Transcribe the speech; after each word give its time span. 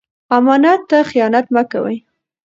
امانت 0.35 0.81
ته 0.89 0.97
خیانت 1.09 1.45
مه 1.53 1.63
کوئ. 1.71 1.97